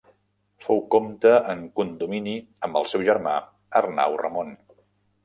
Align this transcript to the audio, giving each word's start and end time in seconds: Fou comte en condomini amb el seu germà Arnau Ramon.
Fou 0.67 0.79
comte 0.93 1.33
en 1.53 1.61
condomini 1.79 2.33
amb 2.69 2.79
el 2.81 2.89
seu 2.95 3.05
germà 3.11 3.35
Arnau 3.81 4.17
Ramon. 4.23 4.51